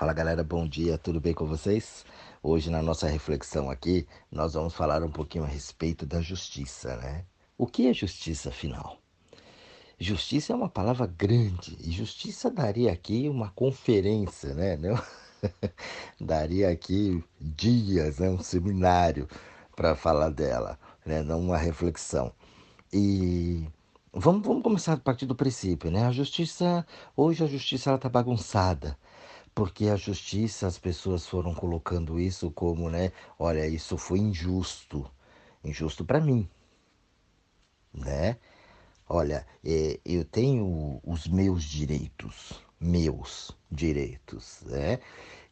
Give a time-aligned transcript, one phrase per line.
[0.00, 2.06] Fala galera, bom dia, tudo bem com vocês?
[2.42, 7.26] Hoje na nossa reflexão aqui, nós vamos falar um pouquinho a respeito da justiça, né?
[7.58, 8.96] O que é justiça afinal?
[9.98, 14.78] Justiça é uma palavra grande e justiça daria aqui uma conferência, né?
[16.18, 18.30] Daria aqui dias, né?
[18.30, 19.28] um seminário
[19.76, 21.22] para falar dela, né?
[21.22, 22.32] Não uma reflexão.
[22.90, 23.68] E
[24.14, 26.06] vamos, vamos começar a partir do princípio, né?
[26.06, 28.96] A justiça, hoje a justiça está bagunçada
[29.54, 33.12] porque a justiça, as pessoas foram colocando isso como, né?
[33.38, 35.10] Olha, isso foi injusto,
[35.64, 36.48] injusto para mim,
[37.92, 38.36] né?
[39.08, 45.00] Olha, é, eu tenho os meus direitos, meus direitos, né?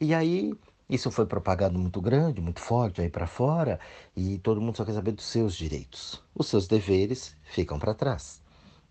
[0.00, 0.52] E aí
[0.88, 3.80] isso foi propagado muito grande, muito forte aí para fora,
[4.16, 6.22] e todo mundo só quer saber dos seus direitos.
[6.34, 8.40] Os seus deveres ficam para trás.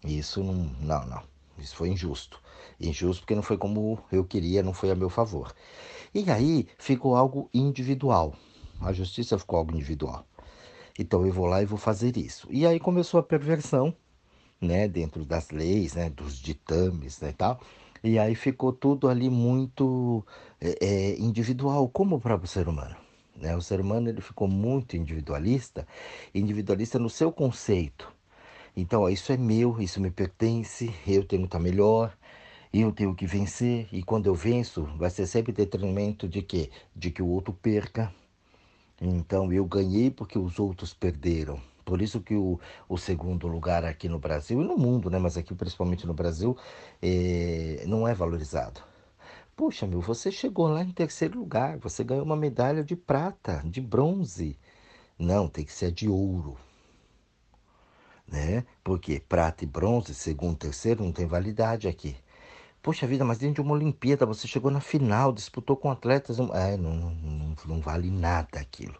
[0.03, 1.36] Isso não, não, não.
[1.59, 2.41] Isso foi injusto.
[2.79, 5.53] Injusto porque não foi como eu queria, não foi a meu favor.
[6.13, 8.33] E aí ficou algo individual.
[8.81, 10.25] A justiça ficou algo individual.
[10.97, 12.47] Então eu vou lá e vou fazer isso.
[12.49, 13.93] E aí começou a perversão,
[14.59, 17.59] né, dentro das leis, né, dos ditames, né, tal.
[18.03, 20.25] E aí ficou tudo ali muito
[20.61, 22.95] é, é, individual, como o próprio ser humano.
[23.35, 23.55] Né?
[23.55, 25.87] O ser humano ele ficou muito individualista,
[26.33, 28.11] individualista no seu conceito.
[28.79, 32.15] Então, ó, isso é meu, isso me pertence, eu tenho que estar melhor,
[32.71, 36.69] eu tenho que vencer, e quando eu venço, vai ser sempre detrimento de quê?
[36.95, 38.13] De que o outro perca.
[39.01, 41.59] Então, eu ganhei porque os outros perderam.
[41.85, 45.17] Por isso que o, o segundo lugar aqui no Brasil, e no mundo, né?
[45.19, 46.55] mas aqui principalmente no Brasil,
[47.01, 48.81] é, não é valorizado.
[49.55, 53.81] Puxa, meu, você chegou lá em terceiro lugar, você ganhou uma medalha de prata, de
[53.81, 54.59] bronze.
[55.19, 56.57] Não, tem que ser de ouro
[58.27, 58.65] né?
[58.83, 62.15] Porque prata e bronze, segundo, terceiro, não tem validade aqui.
[62.81, 66.39] Poxa vida, mas dentro de uma Olimpíada você chegou na final, disputou com atletas.
[66.39, 68.95] É, não, não, não vale nada aquilo.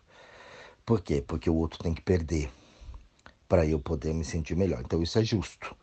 [0.85, 1.23] Por quê?
[1.25, 2.49] Porque o outro tem que perder
[3.47, 4.81] para eu poder me sentir melhor.
[4.83, 5.75] Então isso é justo.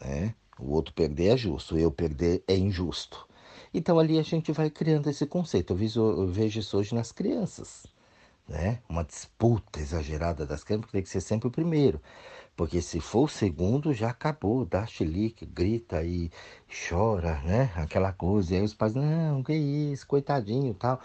[0.00, 0.34] Né?
[0.58, 3.26] O outro perder é justo, eu perder é injusto.
[3.74, 5.72] Então ali a gente vai criando esse conceito.
[5.72, 7.86] Eu vejo isso hoje nas crianças.
[8.48, 8.80] Né?
[8.88, 12.00] Uma disputa exagerada das crianças, porque tem que ser sempre o primeiro.
[12.56, 16.30] Porque se for o segundo, já acabou, dá chilique, grita e
[16.88, 17.72] chora, né?
[17.76, 18.54] Aquela coisa.
[18.54, 21.00] E aí os pais, não, que isso, coitadinho tal.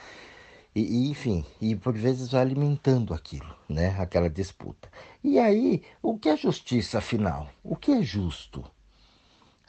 [0.75, 3.95] E, e, enfim, e por vezes vai alimentando aquilo, né?
[3.99, 4.89] Aquela disputa.
[5.23, 7.49] E aí, o que é justiça afinal?
[7.63, 8.63] O que é justo?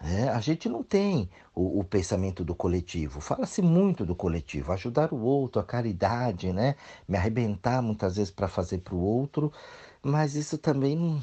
[0.00, 3.20] É, a gente não tem o, o pensamento do coletivo.
[3.20, 6.76] Fala-se muito do coletivo, ajudar o outro, a caridade, né?
[7.06, 9.52] Me arrebentar muitas vezes para fazer para o outro,
[10.00, 11.20] mas isso também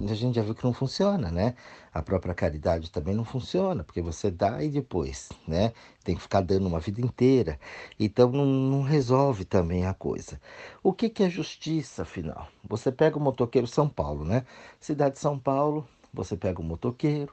[0.00, 1.54] a gente já viu que não funciona, né?
[1.92, 5.72] A própria caridade também não funciona, porque você dá e depois, né?
[6.04, 7.58] Tem que ficar dando uma vida inteira.
[7.98, 10.38] Então não, não resolve também a coisa.
[10.82, 12.48] O que, que é justiça, afinal?
[12.68, 14.44] Você pega o motoqueiro São Paulo, né?
[14.78, 17.32] Cidade de São Paulo, você pega o motoqueiro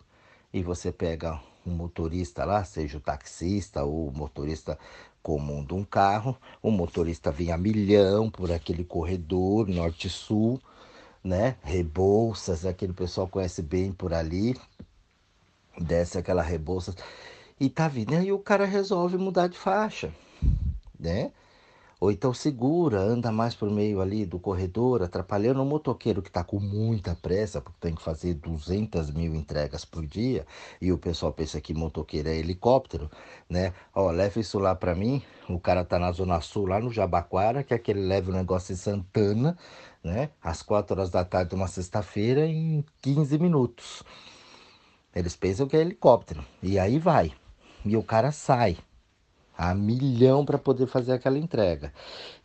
[0.53, 4.77] e você pega um motorista lá, seja o taxista ou o motorista
[5.21, 10.59] comum de um carro, o motorista vem a milhão por aquele corredor norte-sul,
[11.23, 11.57] né?
[11.61, 14.55] Rebouças, aquele pessoal conhece bem por ali.
[15.77, 16.95] Desce aquela Rebouças
[17.59, 18.13] e tá vindo.
[18.21, 20.13] E o cara resolve mudar de faixa,
[20.99, 21.31] né?
[21.99, 26.45] Ou então segura, anda mais por meio ali do corredor, atrapalhando o motoqueiro que está
[26.45, 30.45] com muita pressa, porque tem que fazer 200 mil entregas por dia,
[30.79, 33.11] e o pessoal pensa que motoqueiro é helicóptero,
[33.49, 33.73] né?
[33.93, 37.63] Ó, leva isso lá para mim, o cara tá na Zona Sul, lá no Jabaquara,
[37.63, 39.57] que é que ele leva o negócio em Santana,
[40.01, 40.29] né?
[40.41, 44.03] Às 4 horas da tarde de uma sexta-feira, em 15 minutos.
[45.13, 47.33] Eles pensam que é helicóptero, e aí vai.
[47.83, 48.77] E o cara sai
[49.59, 51.91] a milhão para poder fazer aquela entrega.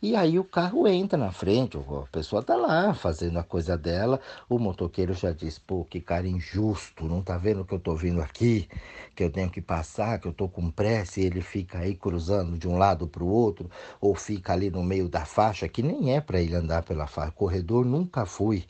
[0.01, 4.19] E aí o carro entra na frente, a pessoa tá lá fazendo a coisa dela,
[4.49, 8.21] o motoqueiro já diz, pô, que cara injusto, não tá vendo que eu tô vindo
[8.21, 8.67] aqui,
[9.15, 12.57] que eu tenho que passar, que eu tô com pressa, e ele fica aí cruzando
[12.57, 13.71] de um lado para o outro,
[14.01, 17.31] ou fica ali no meio da faixa, que nem é para ele andar pela faixa,
[17.31, 18.65] corredor nunca foi,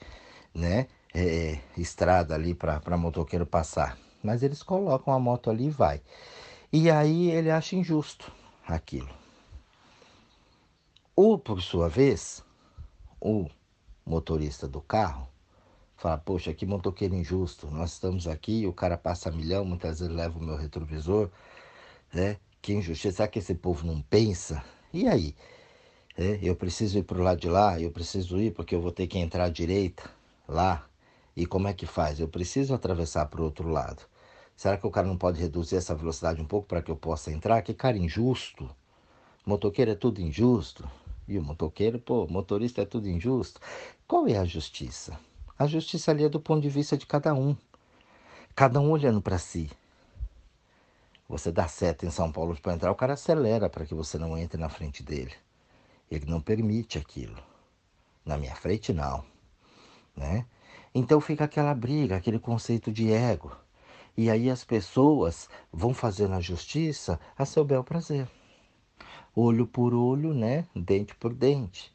[0.54, 3.98] né, é, estrada ali para motoqueiro passar.
[4.22, 6.00] Mas eles colocam a moto ali e vai.
[6.78, 8.30] E aí ele acha injusto
[8.68, 9.08] aquilo.
[11.16, 12.44] Ou, por sua vez,
[13.18, 13.50] o
[14.06, 15.26] motorista do carro
[15.96, 20.38] fala: Poxa, que motoqueiro injusto, nós estamos aqui, o cara passa milhão, muitas vezes leva
[20.38, 21.30] o meu retrovisor,
[22.14, 22.36] né?
[22.62, 24.62] Que injustiça, será que esse povo não pensa?
[24.92, 25.34] E aí?
[26.18, 28.92] É, eu preciso ir para o lado de lá, eu preciso ir porque eu vou
[28.92, 30.12] ter que entrar à direita
[30.46, 30.86] lá.
[31.38, 32.20] E como é que faz?
[32.20, 34.06] Eu preciso atravessar para o outro lado.
[34.56, 37.32] Será que o cara não pode reduzir essa velocidade um pouco para que eu possa
[37.32, 37.62] entrar?
[37.62, 38.70] Que cara injusto,
[39.46, 40.90] Motoqueiro é tudo injusto.
[41.28, 43.60] E o motoqueiro, pô, motorista é tudo injusto.
[44.08, 45.20] Qual é a justiça?
[45.58, 47.56] A justiça ali é do ponto de vista de cada um.
[48.56, 49.70] Cada um olhando para si.
[51.30, 54.38] Você dá seta em São Paulo para entrar, o cara acelera para que você não
[54.38, 55.34] entre na frente dele.
[56.10, 57.38] Ele não permite aquilo.
[58.24, 59.24] Na minha frente, não.
[60.16, 60.46] Né?
[60.94, 63.56] Então fica aquela briga, aquele conceito de ego.
[64.18, 68.30] E aí as pessoas vão fazendo a justiça a seu bel prazer.
[69.36, 70.66] Olho por olho, né?
[70.74, 71.94] Dente por dente.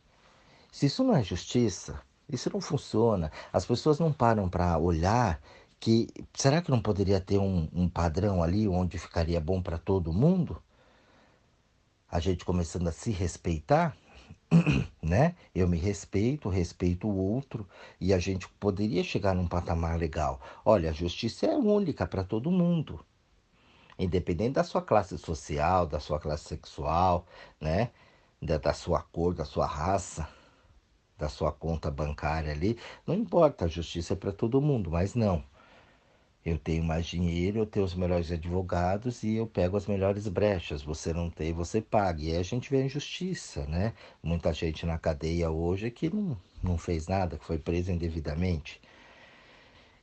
[0.71, 3.33] Se isso não é justiça, isso não funciona.
[3.53, 5.41] As pessoas não param para olhar
[5.81, 10.13] que será que não poderia ter um, um padrão ali onde ficaria bom para todo
[10.13, 10.63] mundo?
[12.11, 13.97] A gente começando a se respeitar,
[15.03, 15.35] né?
[15.55, 17.67] Eu me respeito, respeito o outro
[18.01, 20.41] e a gente poderia chegar num patamar legal.
[20.65, 23.05] Olha, a justiça é única para todo mundo,
[23.99, 27.27] independente da sua classe social, da sua classe sexual,
[27.61, 27.91] né?
[28.43, 30.29] Da, da sua cor, da sua raça,
[31.19, 35.45] da sua conta bancária ali, não importa, a justiça é para todo mundo, mas não.
[36.45, 40.83] Eu tenho mais dinheiro, eu tenho os melhores advogados e eu pego as melhores brechas.
[40.83, 42.23] Você não tem, você paga.
[42.23, 43.93] E aí a gente vê a injustiça, né?
[44.23, 48.81] Muita gente na cadeia hoje que não, não fez nada, que foi preso indevidamente.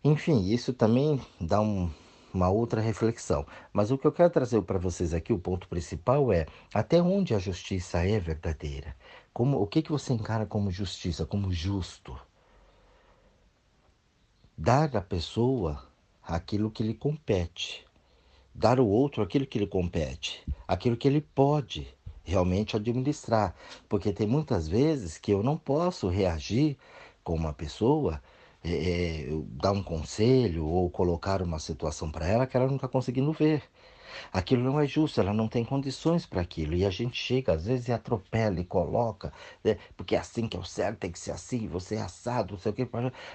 [0.03, 1.89] Enfim, isso também dá um,
[2.31, 3.45] uma outra reflexão.
[3.73, 7.33] Mas o que eu quero trazer para vocês aqui, o ponto principal é até onde
[7.33, 8.95] a justiça é verdadeira.
[9.33, 12.15] Como, o que, que você encara como justiça, como justo?
[14.55, 15.87] Dar à pessoa
[16.27, 17.85] aquilo que lhe compete,
[18.53, 21.87] dar ao outro aquilo que lhe compete, aquilo que ele pode
[22.23, 23.55] realmente administrar,
[23.87, 26.77] porque tem muitas vezes que eu não posso reagir
[27.23, 28.21] com uma pessoa,
[28.61, 32.87] é, é dar um conselho ou colocar uma situação para ela que ela não está
[32.89, 33.63] conseguindo ver.
[34.33, 36.73] Aquilo não é justo, ela não tem condições para aquilo.
[36.75, 39.31] E a gente chega, às vezes, e atropela e coloca,
[39.63, 39.77] né?
[39.95, 42.59] porque é assim que é o certo, tem que ser assim, você é assado, não
[42.59, 42.87] sei o que.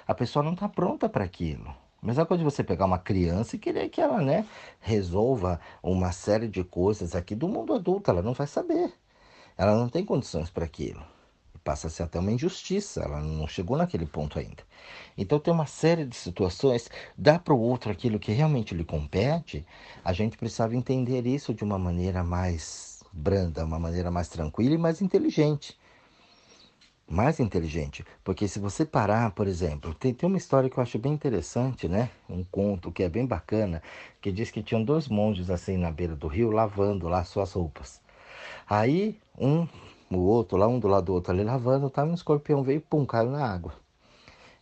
[0.07, 1.75] A pessoa não está pronta para aquilo.
[2.03, 4.45] Mesma coisa de você pegar uma criança e querer que ela, né,
[4.81, 8.93] resolva uma série de coisas aqui do mundo adulto, ela não vai saber.
[9.57, 11.01] Ela não tem condições para aquilo.
[11.63, 14.65] Passa a ser até uma injustiça, ela não chegou naquele ponto ainda.
[15.17, 19.65] Então tem uma série de situações, dá para o outro aquilo que realmente lhe compete,
[20.05, 24.79] a gente precisava entender isso de uma maneira mais branda, uma maneira mais tranquila e
[24.79, 25.79] mais inteligente
[27.13, 28.05] mais inteligente.
[28.25, 31.87] Porque se você parar, por exemplo, tem, tem uma história que eu acho bem interessante,
[31.87, 32.11] né?
[32.29, 33.83] Um conto que é bem bacana,
[34.21, 38.01] que diz que tinham dois monges assim na beira do rio lavando lá suas roupas.
[38.69, 39.69] Aí um,
[40.11, 43.05] o outro lá, um do lado do outro ali lavando, tava um escorpião veio, pum,
[43.05, 43.75] caiu na água.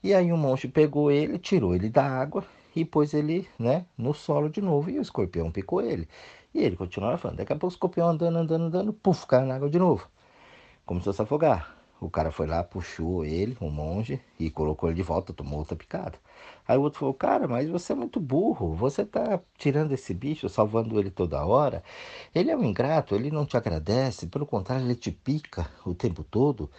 [0.02, 2.44] E aí o monge pegou ele, tirou ele da água
[2.74, 6.08] e pôs ele, né, no solo de novo e o escorpião picou ele.
[6.52, 7.36] E ele continuou lavando.
[7.36, 10.08] Daqui a pouco o escorpião andando, andando, andando, puf, caiu na água de novo.
[10.84, 11.79] Começou a se afogar.
[12.00, 15.76] O cara foi lá, puxou ele, o monge, e colocou ele de volta, tomou outra
[15.76, 16.18] picada.
[16.66, 20.48] Aí o outro falou, cara, mas você é muito burro, você tá tirando esse bicho,
[20.48, 21.82] salvando ele toda hora.
[22.34, 26.24] Ele é um ingrato, ele não te agradece, pelo contrário, ele te pica o tempo
[26.24, 26.70] todo.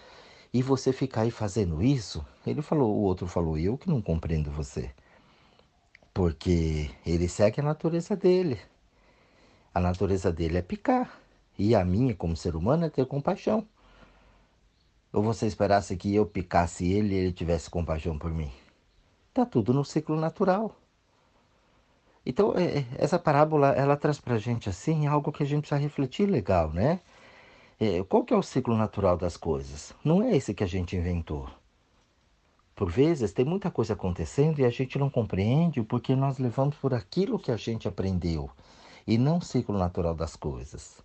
[0.54, 2.26] E você fica aí fazendo isso?
[2.46, 4.92] Ele falou, o outro falou, eu que não compreendo você.
[6.14, 8.60] Porque ele segue a natureza dele.
[9.74, 11.22] A natureza dele é picar.
[11.58, 13.68] E a minha, como ser humano, é ter compaixão.
[15.12, 18.52] Ou você esperasse que eu picasse ele e ele tivesse compaixão por mim?
[19.34, 20.76] Tá tudo no ciclo natural.
[22.26, 25.82] Então, é, é essa parábola, ela traz pra gente, assim, algo que a gente precisa
[25.82, 27.00] refletir legal, né?
[27.80, 29.94] É, qual que é o ciclo natural das coisas?
[30.04, 31.50] Não é esse que a gente inventou.
[32.76, 36.94] Por vezes, tem muita coisa acontecendo e a gente não compreende porque nós levamos por
[36.94, 38.50] aquilo que a gente aprendeu
[39.06, 41.04] e não o ciclo natural das coisas.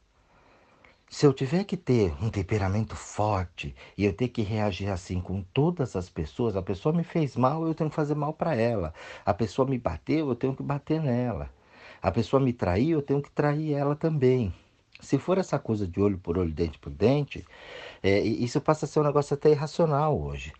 [1.08, 5.40] Se eu tiver que ter um temperamento forte e eu ter que reagir assim com
[5.40, 8.92] todas as pessoas, a pessoa me fez mal, eu tenho que fazer mal para ela.
[9.25, 11.48] A pessoa me bateu, eu tenho que bater nela.
[12.02, 14.52] A pessoa me traiu, eu tenho que trair ela também.
[15.00, 17.46] Se for essa coisa de olho por olho, dente por dente,
[18.02, 20.52] é, isso passa a ser um negócio até irracional hoje.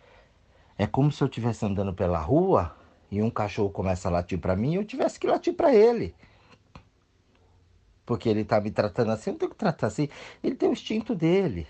[0.79, 2.75] É como se eu estivesse andando pela rua
[3.11, 6.15] e um cachorro começa a latir para mim e eu tivesse que latir para ele
[8.07, 10.09] porque ele está me tratando assim, eu não tenho que tratar assim.
[10.43, 11.67] Ele tem o instinto dele.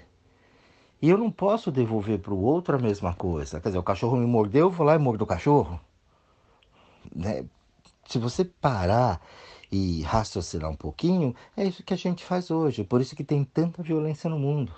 [1.00, 3.60] E eu não posso devolver para o outro a mesma coisa.
[3.60, 5.80] Quer dizer, o cachorro me mordeu, eu vou lá e mordo o cachorro.
[7.14, 7.44] Né?
[8.06, 9.20] Se você parar
[9.72, 12.84] e raciocinar um pouquinho, é isso que a gente faz hoje.
[12.84, 14.72] Por isso que tem tanta violência no mundo.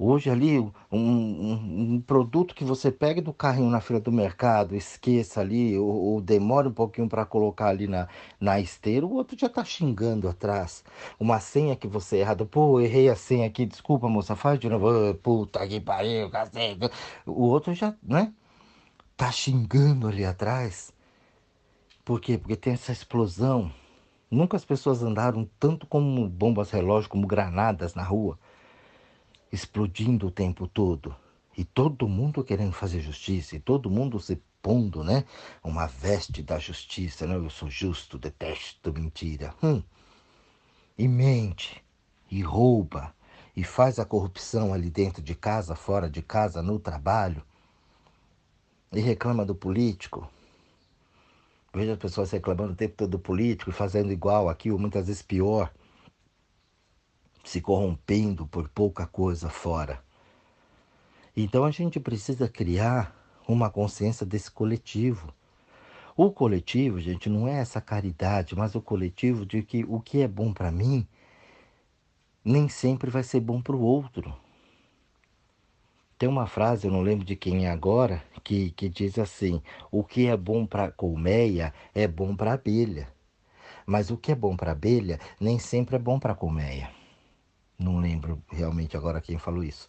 [0.00, 4.76] Hoje ali, um, um, um, produto que você pega do carrinho na fila do mercado,
[4.76, 8.06] esqueça ali, ou, ou demora um pouquinho para colocar ali na,
[8.38, 10.84] na esteira, o outro já está xingando atrás.
[11.18, 15.14] Uma senha que você errado, pô, errei a senha aqui, desculpa moça, faz de novo,
[15.16, 16.88] puta que pariu, cacete.
[17.26, 18.32] O outro já, né,
[19.16, 20.92] tá xingando ali atrás.
[22.04, 22.38] Por quê?
[22.38, 23.72] Porque tem essa explosão.
[24.30, 28.38] Nunca as pessoas andaram tanto como bombas relógio, como granadas na rua
[29.50, 31.14] explodindo o tempo todo.
[31.56, 35.24] E todo mundo querendo fazer justiça, e todo mundo se pondo, né?
[35.62, 37.34] Uma veste da justiça, né?
[37.34, 39.54] Eu sou justo, detesto mentira.
[39.62, 39.82] Hum.
[40.96, 41.82] E mente,
[42.30, 43.14] e rouba,
[43.56, 47.42] e faz a corrupção ali dentro de casa, fora de casa, no trabalho.
[48.92, 50.28] E reclama do político.
[51.74, 55.06] Veja as pessoas reclamando o tempo todo do político e fazendo igual aqui, ou muitas
[55.06, 55.72] vezes pior
[57.48, 60.02] se corrompendo por pouca coisa fora.
[61.34, 63.16] Então a gente precisa criar
[63.48, 65.32] uma consciência desse coletivo.
[66.14, 70.28] O coletivo, gente, não é essa caridade, mas o coletivo de que o que é
[70.28, 71.06] bom para mim
[72.44, 74.36] nem sempre vai ser bom para o outro.
[76.18, 80.04] Tem uma frase, eu não lembro de quem é agora, que, que diz assim: o
[80.04, 83.08] que é bom para a colmeia é bom para a abelha.
[83.86, 86.97] Mas o que é bom para a abelha nem sempre é bom para a colmeia.
[87.78, 89.88] Não lembro realmente agora quem falou isso.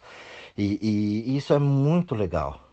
[0.56, 2.68] E, e isso é muito legal.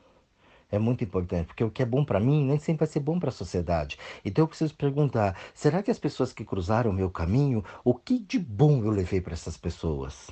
[0.72, 3.20] É muito importante, porque o que é bom para mim nem sempre vai ser bom
[3.20, 3.98] para a sociedade.
[4.24, 8.20] Então eu preciso perguntar: será que as pessoas que cruzaram o meu caminho, o que
[8.20, 10.30] de bom eu levei para essas pessoas?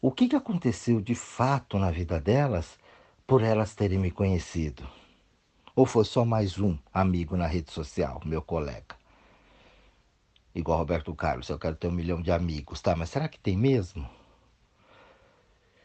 [0.00, 2.78] O que, que aconteceu de fato na vida delas
[3.26, 4.86] por elas terem me conhecido?
[5.74, 8.97] Ou foi só mais um amigo na rede social, meu colega?
[10.58, 12.96] Igual Roberto Carlos, eu quero ter um milhão de amigos, tá?
[12.96, 14.08] Mas será que tem mesmo?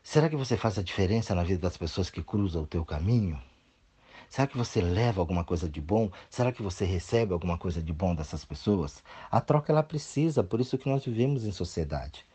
[0.02, 3.42] Será que você faz a diferença na vida das pessoas que cruzam o teu caminho?
[4.30, 6.12] Será que você leva alguma coisa de bom?
[6.30, 9.04] Será que você recebe alguma coisa de bom dessas pessoas?
[9.30, 12.26] A troca ela precisa, por isso que nós vivemos em sociedade.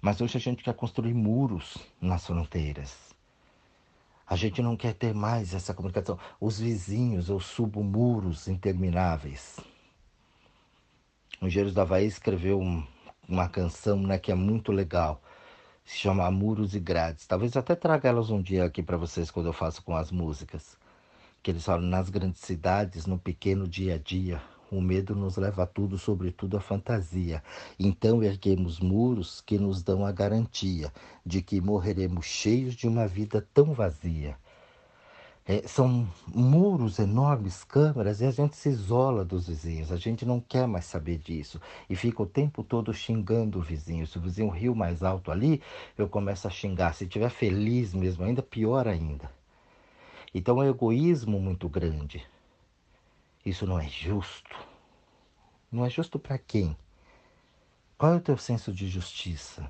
[0.00, 3.14] Mas hoje a gente quer construir muros nas fronteiras.
[4.26, 6.18] A gente não quer ter mais essa comunicação.
[6.40, 9.60] Os vizinhos, eu subo muros intermináveis.
[11.42, 12.86] Engenheiros da Havaí escreveu um,
[13.28, 15.20] uma canção né, que é muito legal.
[15.84, 17.26] Se chama Muros e Grades.
[17.26, 20.78] Talvez até traga elas um dia aqui para vocês quando eu faço com as músicas.
[21.42, 25.64] Que eles falam, nas grandes cidades, no pequeno dia a dia, o medo nos leva
[25.64, 27.42] a tudo, sobretudo a fantasia.
[27.76, 30.92] Então erguemos muros que nos dão a garantia
[31.26, 34.36] de que morreremos cheios de uma vida tão vazia.
[35.44, 39.90] É, são muros enormes, câmeras, e a gente se isola dos vizinhos.
[39.90, 41.60] A gente não quer mais saber disso.
[41.90, 44.06] E fica o tempo todo xingando o vizinho.
[44.06, 45.60] Se o vizinho riu mais alto ali,
[45.98, 46.94] eu começo a xingar.
[46.94, 49.30] Se estiver feliz mesmo, ainda pior ainda.
[50.32, 52.24] Então é um egoísmo muito grande.
[53.44, 54.56] Isso não é justo.
[55.70, 56.76] Não é justo para quem?
[57.98, 59.68] Qual é o teu senso de justiça?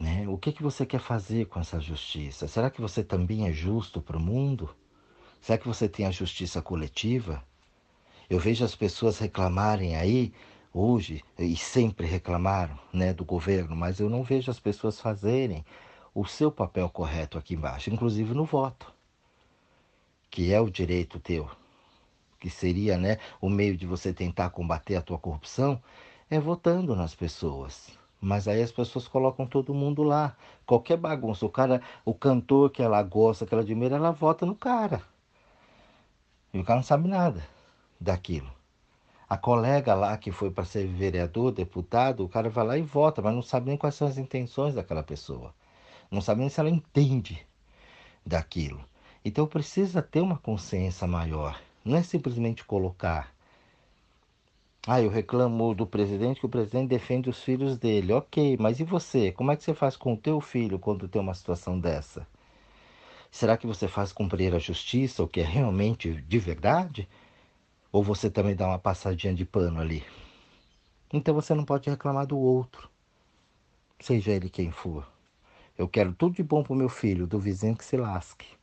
[0.00, 0.26] Né?
[0.26, 2.48] O que, que você quer fazer com essa justiça?
[2.48, 4.74] Será que você também é justo para o mundo?
[5.42, 7.44] Será que você tem a justiça coletiva?
[8.28, 10.32] Eu vejo as pessoas reclamarem aí
[10.72, 15.64] hoje e sempre reclamaram, né, do governo, mas eu não vejo as pessoas fazerem
[16.14, 18.92] o seu papel correto aqui embaixo, inclusive no voto,
[20.30, 21.50] que é o direito teu,
[22.38, 25.82] que seria, né, o meio de você tentar combater a tua corrupção,
[26.30, 27.99] é votando nas pessoas.
[28.20, 30.36] Mas aí as pessoas colocam todo mundo lá.
[30.66, 31.46] Qualquer bagunça.
[31.46, 35.02] O cara, o cantor que ela gosta, que ela admira, ela vota no cara.
[36.52, 37.42] E o cara não sabe nada
[37.98, 38.50] daquilo.
[39.28, 43.22] A colega lá que foi para ser vereador, deputado, o cara vai lá e vota,
[43.22, 45.54] mas não sabe nem quais são as intenções daquela pessoa.
[46.10, 47.46] Não sabe nem se ela entende
[48.26, 48.84] daquilo.
[49.24, 51.60] Então precisa ter uma consciência maior.
[51.84, 53.32] Não é simplesmente colocar
[54.86, 58.12] ah, eu reclamo do presidente que o presidente defende os filhos dele.
[58.12, 59.30] Ok, mas e você?
[59.32, 62.26] Como é que você faz com o teu filho quando tem uma situação dessa?
[63.30, 67.08] Será que você faz cumprir a justiça, o que é realmente de verdade?
[67.92, 70.04] Ou você também dá uma passadinha de pano ali?
[71.12, 72.88] Então você não pode reclamar do outro,
[74.00, 75.06] seja ele quem for.
[75.76, 78.59] Eu quero tudo de bom para o meu filho, do vizinho que se lasque.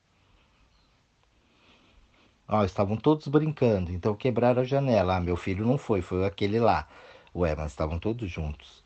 [2.65, 5.17] Estavam todos brincando, então quebraram a janela.
[5.17, 6.87] Ah, meu filho não foi, foi aquele lá.
[7.35, 8.83] Ué, mas estavam todos juntos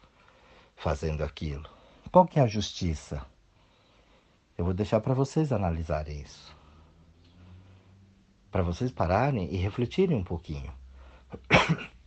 [0.75, 1.69] fazendo aquilo.
[2.11, 3.25] Qual que é a justiça?
[4.57, 6.55] Eu vou deixar para vocês analisarem isso.
[8.51, 10.73] Para vocês pararem e refletirem um pouquinho.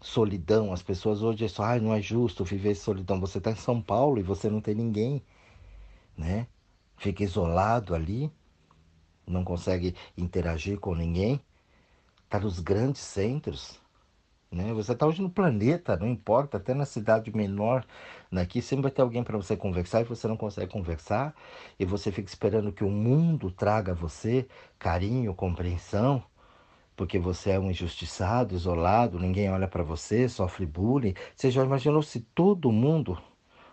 [0.00, 0.72] solidão.
[0.72, 3.20] As pessoas hoje é só, ah, não é justo viver solidão.
[3.20, 5.22] Você está em São Paulo e você não tem ninguém,
[6.16, 6.46] né?
[6.96, 8.32] Fica isolado ali,
[9.28, 11.40] não consegue interagir com ninguém.
[12.24, 13.80] Está nos grandes centros,
[14.50, 14.72] né?
[14.72, 17.84] Você está hoje no planeta, não importa, até na cidade menor,
[18.32, 21.34] daqui sempre vai ter alguém para você conversar e você não consegue conversar,
[21.78, 24.46] e você fica esperando que o mundo traga a você
[24.78, 26.22] carinho, compreensão,
[26.96, 31.14] porque você é um injustiçado, isolado, ninguém olha para você, sofre bullying.
[31.36, 33.18] Você já imaginou se todo mundo,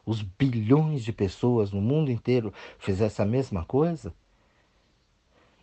[0.05, 4.13] os bilhões de pessoas no mundo inteiro, fizesse a mesma coisa?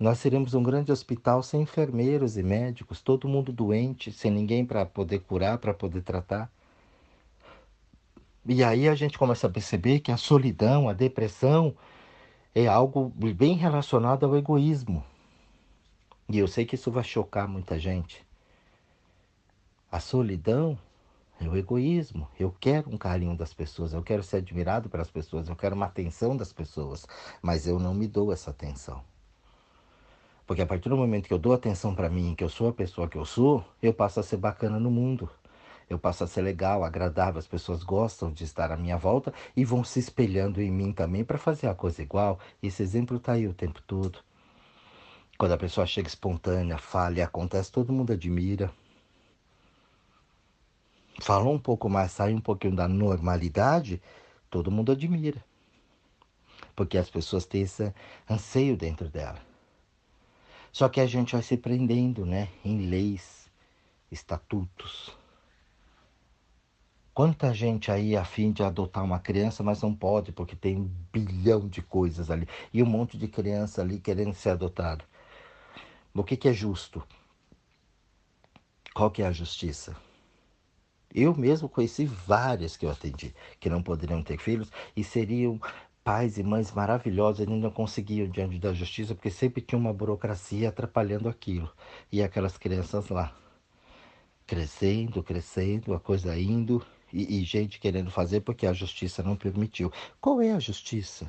[0.02, 4.84] Nós seríamos um grande hospital sem enfermeiros e médicos, todo mundo doente, sem ninguém para
[4.84, 6.50] poder curar, para poder tratar.
[8.44, 11.72] E aí a gente começa a perceber que a solidão, a depressão,
[12.52, 15.04] é algo bem relacionado ao egoísmo.
[16.28, 18.26] E eu sei que isso vai chocar muita gente.
[19.88, 20.76] A solidão
[21.40, 22.26] é o egoísmo.
[22.40, 25.86] Eu quero um carinho das pessoas, eu quero ser admirado pelas pessoas, eu quero uma
[25.86, 27.06] atenção das pessoas,
[27.40, 29.11] mas eu não me dou essa atenção.
[30.52, 32.72] Porque a partir do momento que eu dou atenção para mim, que eu sou a
[32.74, 35.26] pessoa que eu sou, eu passo a ser bacana no mundo.
[35.88, 39.64] Eu passo a ser legal, agradável, as pessoas gostam de estar à minha volta e
[39.64, 42.38] vão se espelhando em mim também para fazer a coisa igual.
[42.62, 44.18] Esse exemplo está aí o tempo todo.
[45.38, 48.70] Quando a pessoa chega espontânea, fala e acontece, todo mundo admira.
[51.18, 54.02] Falou um pouco mais, sai um pouquinho da normalidade,
[54.50, 55.42] todo mundo admira.
[56.76, 57.90] Porque as pessoas têm esse
[58.28, 59.50] anseio dentro dela.
[60.72, 63.50] Só que a gente vai se prendendo, né, em leis,
[64.10, 65.14] estatutos.
[67.12, 70.90] Quanta gente aí a fim de adotar uma criança, mas não pode porque tem um
[71.12, 75.04] bilhão de coisas ali e um monte de criança ali querendo ser adotado.
[76.14, 77.06] O que, que é justo?
[78.94, 79.94] Qual que é a justiça?
[81.14, 85.60] Eu mesmo conheci várias que eu atendi que não poderiam ter filhos e seriam
[86.04, 90.68] pais e mães maravilhosos e não conseguiam diante da justiça porque sempre tinha uma burocracia
[90.68, 91.70] atrapalhando aquilo.
[92.10, 93.34] E aquelas crianças lá,
[94.46, 99.92] crescendo, crescendo, a coisa indo e, e gente querendo fazer porque a justiça não permitiu.
[100.20, 101.28] Qual é a justiça?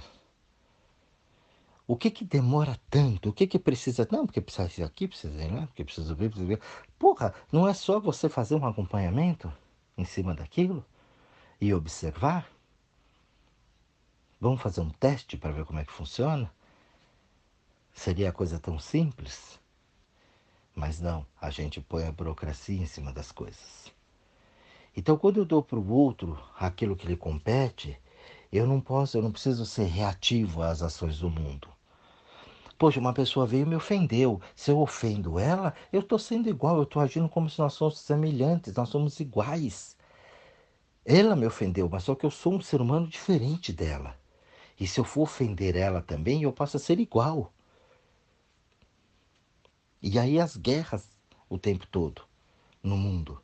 [1.86, 3.30] O que que demora tanto?
[3.30, 4.08] O que que precisa?
[4.10, 6.62] Não, porque precisa ir aqui, precisa ir lá, porque precisa ver, precisa ver.
[6.98, 9.52] Porra, não é só você fazer um acompanhamento
[9.98, 10.84] em cima daquilo
[11.60, 12.48] e observar?
[14.44, 16.52] Vamos fazer um teste para ver como é que funciona?
[17.94, 19.58] Seria a coisa tão simples?
[20.76, 23.90] Mas não, a gente põe a burocracia em cima das coisas.
[24.98, 27.98] Então, quando eu dou para o outro aquilo que lhe compete,
[28.52, 31.70] eu não posso, eu não preciso ser reativo às ações do mundo.
[32.78, 34.42] Poxa, uma pessoa veio e me ofendeu.
[34.54, 38.06] Se eu ofendo ela, eu estou sendo igual, eu estou agindo como se nós fôssemos
[38.06, 39.96] semelhantes, nós somos iguais.
[41.06, 44.22] Ela me ofendeu, mas só que eu sou um ser humano diferente dela.
[44.80, 47.54] E se eu for ofender ela também, eu posso ser igual.
[50.02, 51.10] E aí as guerras
[51.50, 52.24] o tempo todo
[52.82, 53.42] no mundo.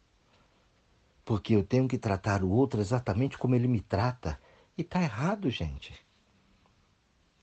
[1.24, 4.40] Porque eu tenho que tratar o outro exatamente como ele me trata.
[4.78, 5.94] E tá errado, gente.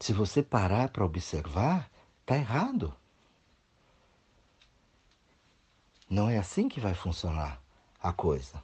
[0.00, 1.90] Se você parar para observar,
[2.26, 2.94] tá errado.
[6.10, 7.62] Não é assim que vai funcionar
[8.00, 8.62] a coisa.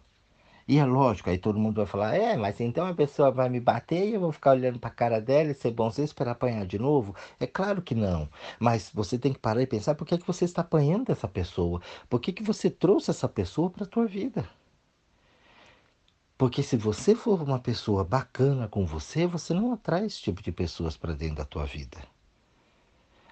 [0.72, 3.61] E é lógico, aí todo mundo vai falar, é, mas então a pessoa vai me
[3.61, 6.64] bater e eu vou ficar olhando para a cara dela e ser bonzinho esperar apanhar
[6.64, 7.14] de novo?
[7.38, 8.26] É claro que não.
[8.58, 11.28] Mas você tem que parar e pensar por que, é que você está apanhando essa
[11.28, 11.82] pessoa?
[12.08, 14.48] Por que, que você trouxe essa pessoa para a tua vida?
[16.38, 20.52] Porque se você for uma pessoa bacana com você, você não atrai esse tipo de
[20.52, 21.98] pessoas para dentro da tua vida.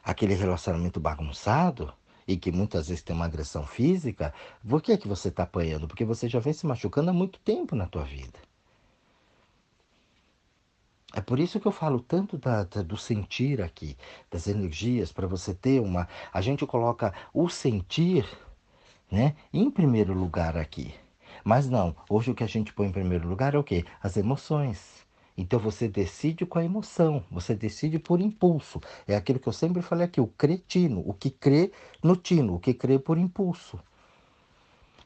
[0.04, 1.90] Aquele relacionamento bagunçado,
[2.30, 4.32] e que muitas vezes tem uma agressão física,
[4.66, 5.88] por que, é que você está apanhando?
[5.88, 8.38] Porque você já vem se machucando há muito tempo na tua vida.
[11.12, 13.96] É por isso que eu falo tanto da, da, do sentir aqui,
[14.30, 16.06] das energias, para você ter uma.
[16.32, 18.24] A gente coloca o sentir
[19.10, 20.94] né, em primeiro lugar aqui.
[21.42, 23.84] Mas não, hoje o que a gente põe em primeiro lugar é o quê?
[24.00, 25.04] As emoções.
[25.40, 28.78] Então você decide com a emoção, você decide por impulso.
[29.08, 31.72] É aquilo que eu sempre falei aqui, o cretino, o que crê
[32.02, 33.80] no tino, o que crê por impulso.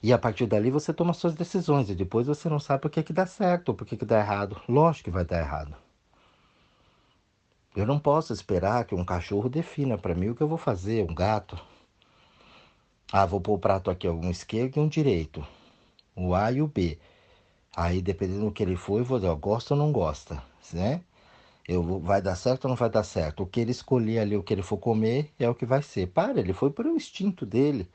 [0.02, 3.04] E a partir dali você toma suas decisões e depois você não sabe por que,
[3.04, 4.60] que dá certo ou por que, que dá errado.
[4.68, 5.76] Lógico que vai dar errado.
[7.76, 11.08] Eu não posso esperar que um cachorro defina para mim o que eu vou fazer,
[11.08, 11.56] um gato.
[13.12, 15.46] Ah, vou pôr o prato aqui, um esquerdo e um direito.
[16.16, 16.98] O A e o B.
[17.76, 21.02] Aí, dependendo do que ele for, eu vou dizer, ó, gosta ou não gosta, né?
[21.68, 23.42] Eu, vai dar certo ou não vai dar certo?
[23.44, 26.08] O que ele escolher ali, o que ele for comer, é o que vai ser.
[26.08, 27.88] Para, ele foi para o instinto dele.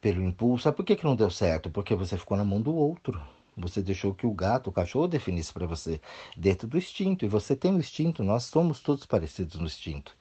[0.00, 0.68] pelo impulso.
[0.68, 1.68] Ah, por que, que não deu certo?
[1.70, 3.20] Porque você ficou na mão do outro.
[3.56, 6.00] Você deixou que o gato, o cachorro definisse para você,
[6.36, 7.24] dentro do instinto.
[7.24, 10.16] E você tem o instinto, nós somos todos parecidos no instinto.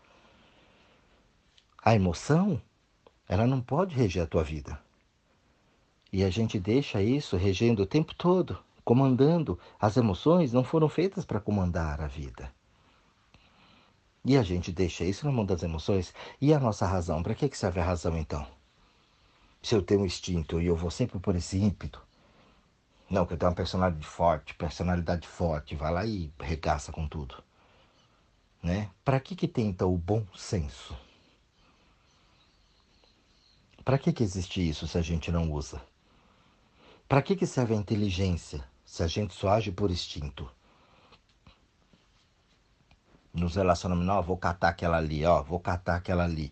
[1.84, 2.60] A emoção,
[3.30, 4.80] ela não pode reger a tua vida.
[6.14, 9.60] E a gente deixa isso regendo o tempo todo, comandando.
[9.80, 12.54] As emoções não foram feitas para comandar a vida.
[14.24, 16.14] E a gente deixa isso na mão das emoções.
[16.40, 17.24] E a nossa razão?
[17.24, 18.46] Para que serve a razão então?
[19.60, 22.00] Se eu tenho um instinto e eu vou sempre por esse ímpeto.
[23.10, 27.44] Não, que eu tenho uma personalidade forte, personalidade forte, vai lá e regaça com tudo.
[28.62, 28.88] Né?
[29.04, 30.96] Para que, que tem então o bom senso?
[33.84, 35.82] Para que, que existe isso se a gente não usa?
[37.14, 40.50] Para que, que serve a inteligência se a gente só age por instinto?
[43.32, 46.52] nos relacionamentos, ó, vou catar aquela ali, ó, vou catar aquela ali.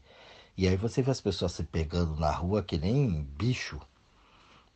[0.56, 3.82] E aí você vê as pessoas se pegando na rua que nem bicho.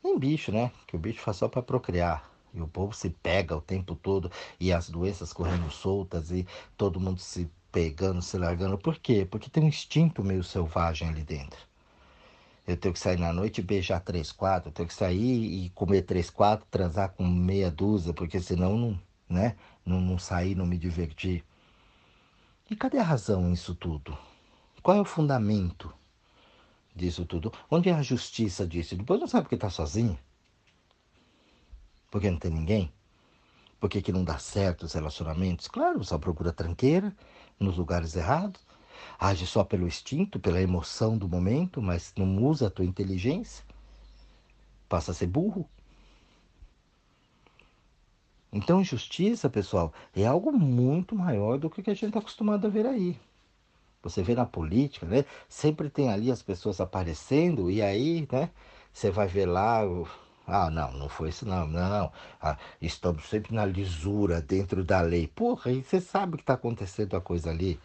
[0.04, 0.72] Nem bicho, né?
[0.88, 2.32] Que o bicho faz só para procriar.
[2.52, 7.00] E o povo se pega o tempo todo e as doenças correndo soltas e todo
[7.00, 8.76] mundo se pegando, se largando.
[8.76, 9.24] Por quê?
[9.24, 11.60] Porque tem um instinto meio selvagem ali dentro.
[12.68, 14.70] Eu tenho que sair na noite e beijar três, quatro.
[14.70, 19.00] Eu tenho que sair e comer três, quatro, transar com meia dúzia, porque senão não,
[19.30, 19.56] né?
[19.86, 21.44] Não, não sair, não me divertir.
[22.70, 24.18] E cadê a razão nisso tudo?
[24.82, 25.94] Qual é o fundamento
[26.96, 27.52] disso tudo?
[27.70, 28.96] Onde é a justiça disso?
[28.96, 30.18] Depois não sabe porque está sozinho?
[32.10, 32.92] Porque não tem ninguém?
[33.80, 35.68] Por que não dá certo os relacionamentos?
[35.68, 37.16] Claro, só procura tranqueira
[37.60, 38.66] nos lugares errados,
[39.20, 43.64] age só pelo instinto, pela emoção do momento, mas não usa a tua inteligência,
[44.90, 45.68] passa a ser burro.
[48.52, 52.86] Então, justiça, pessoal, é algo muito maior do que a gente está acostumado a ver
[52.86, 53.20] aí.
[54.02, 55.26] Você vê na política, né?
[55.50, 58.52] Sempre tem ali as pessoas aparecendo e aí, né?
[58.94, 59.82] Você vai ver lá,
[60.48, 62.12] ah, não, não foi isso não, não, não.
[62.40, 65.28] Ah, estamos sempre na lisura, dentro da lei.
[65.28, 67.80] Porra, e você sabe que está acontecendo a coisa ali.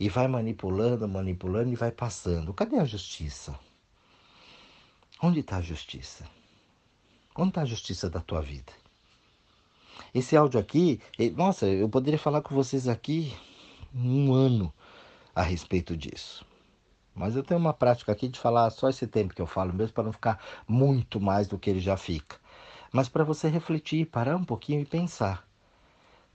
[0.00, 2.54] E vai manipulando, manipulando e vai passando.
[2.54, 3.54] Cadê a justiça?
[5.22, 6.24] Onde está a justiça?
[7.36, 8.72] Onde está a justiça da tua vida?
[10.14, 11.00] Esse áudio aqui,
[11.36, 13.36] nossa, eu poderia falar com vocês aqui
[13.94, 14.72] um ano
[15.34, 16.46] a respeito disso.
[17.14, 19.92] Mas eu tenho uma prática aqui de falar só esse tempo que eu falo mesmo
[19.92, 22.36] para não ficar muito mais do que ele já fica.
[22.90, 25.46] Mas para você refletir, parar um pouquinho e pensar.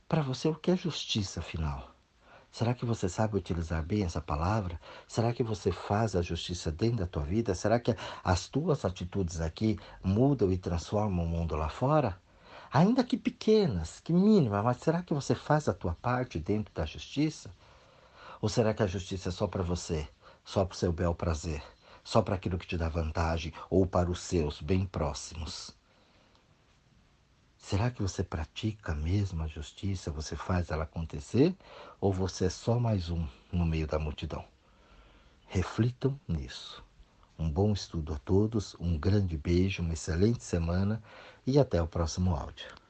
[0.08, 1.95] Para você, o que é justiça afinal?
[2.56, 4.80] Será que você sabe utilizar bem essa palavra?
[5.10, 7.54] Será que você faz a justiça dentro da tua vida?
[7.54, 12.18] Será que as tuas atitudes aqui mudam e transformam o mundo lá fora?
[12.72, 16.86] ainda que pequenas, que mínimas, mas será que você faz a tua parte dentro da
[16.86, 17.50] justiça?
[18.40, 20.08] Ou será que a justiça é só para você,
[20.46, 21.62] só para o seu bel prazer,
[22.06, 25.75] só para aquilo que te dá vantagem ou para os seus bem próximos?
[27.68, 31.52] Será que você pratica mesmo a justiça, você faz ela acontecer
[32.00, 34.46] ou você é só mais um no meio da multidão?
[35.48, 36.84] Reflitam nisso.
[37.40, 41.02] Um bom estudo a todos, um grande beijo, uma excelente semana
[41.44, 42.85] e até o próximo áudio.